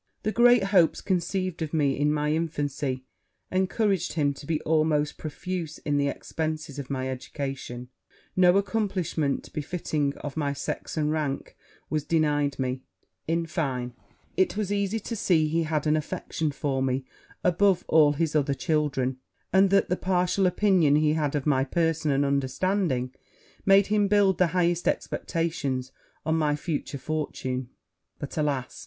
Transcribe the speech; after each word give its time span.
'The 0.23 0.31
great 0.31 0.63
hopes 0.63 0.99
conceived 0.99 1.61
of 1.61 1.75
me 1.75 1.95
in 1.95 2.11
my 2.11 2.31
infancy, 2.33 3.05
encouraged 3.51 4.13
him 4.13 4.33
to 4.33 4.47
be 4.47 4.59
almost 4.61 5.15
profuse 5.19 5.77
in 5.77 5.97
the 5.97 6.07
expences 6.09 6.79
of 6.79 6.89
my 6.89 7.07
education; 7.07 7.87
no 8.35 8.57
accomplishment 8.57 9.53
befitting 9.53 10.17
of 10.17 10.35
my 10.35 10.53
sex 10.53 10.97
and 10.97 11.11
rank 11.11 11.55
was 11.87 12.03
denied 12.03 12.57
me: 12.57 12.81
in 13.27 13.45
fine, 13.45 13.93
it 14.35 14.57
was 14.57 14.71
easy 14.73 14.99
to 14.99 15.15
see 15.15 15.47
he 15.47 15.61
had 15.65 15.85
an 15.85 15.95
affection 15.95 16.49
for 16.49 16.81
me 16.81 17.05
above 17.43 17.85
all 17.87 18.13
his 18.13 18.35
other 18.35 18.55
children; 18.55 19.19
and 19.53 19.69
that 19.69 19.87
the 19.87 19.95
partial 19.95 20.47
opinion 20.47 20.95
he 20.95 21.13
had 21.13 21.35
of 21.35 21.45
my 21.45 21.63
person 21.63 22.09
and 22.09 22.25
understanding, 22.25 23.13
made 23.67 23.85
him 23.85 24.07
build 24.07 24.39
the 24.39 24.47
highest 24.47 24.87
expectations 24.87 25.91
on 26.25 26.33
my 26.35 26.55
future 26.55 26.97
fortune. 26.97 27.69
'But, 28.17 28.35
alas! 28.35 28.79